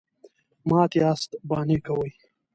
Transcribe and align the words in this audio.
_مات 0.69 0.91
ياست، 1.01 1.31
بانې 1.49 1.77
کوئ. 1.85 2.11